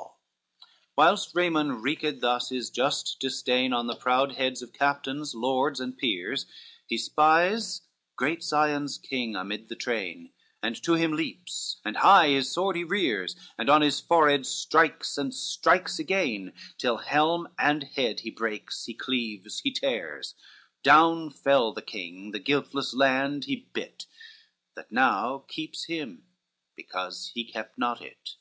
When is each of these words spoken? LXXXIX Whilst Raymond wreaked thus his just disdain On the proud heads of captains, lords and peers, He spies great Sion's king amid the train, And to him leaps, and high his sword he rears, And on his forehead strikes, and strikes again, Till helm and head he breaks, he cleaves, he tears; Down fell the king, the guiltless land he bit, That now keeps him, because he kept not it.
LXXXIX 0.00 0.10
Whilst 0.96 1.34
Raymond 1.34 1.82
wreaked 1.82 2.20
thus 2.22 2.48
his 2.48 2.70
just 2.70 3.18
disdain 3.20 3.74
On 3.74 3.86
the 3.86 3.94
proud 3.94 4.36
heads 4.36 4.62
of 4.62 4.72
captains, 4.72 5.34
lords 5.34 5.78
and 5.78 5.98
peers, 5.98 6.46
He 6.86 6.96
spies 6.96 7.82
great 8.16 8.42
Sion's 8.42 8.96
king 8.96 9.36
amid 9.36 9.68
the 9.68 9.76
train, 9.76 10.32
And 10.62 10.82
to 10.84 10.94
him 10.94 11.12
leaps, 11.12 11.82
and 11.84 11.98
high 11.98 12.28
his 12.28 12.50
sword 12.50 12.76
he 12.76 12.82
rears, 12.84 13.36
And 13.58 13.68
on 13.68 13.82
his 13.82 14.00
forehead 14.00 14.46
strikes, 14.46 15.18
and 15.18 15.34
strikes 15.34 15.98
again, 15.98 16.54
Till 16.78 16.96
helm 16.96 17.48
and 17.58 17.82
head 17.82 18.20
he 18.20 18.30
breaks, 18.30 18.86
he 18.86 18.94
cleaves, 18.94 19.60
he 19.62 19.70
tears; 19.70 20.34
Down 20.82 21.28
fell 21.28 21.74
the 21.74 21.82
king, 21.82 22.30
the 22.30 22.38
guiltless 22.40 22.94
land 22.94 23.44
he 23.44 23.68
bit, 23.74 24.06
That 24.76 24.90
now 24.90 25.44
keeps 25.46 25.84
him, 25.84 26.24
because 26.74 27.32
he 27.34 27.44
kept 27.44 27.76
not 27.76 28.00
it. 28.00 28.36